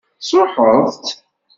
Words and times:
Tesṛuḥeḍ-tt? 0.19 1.07